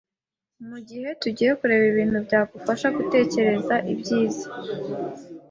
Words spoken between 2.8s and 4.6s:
gutekereza ibyiza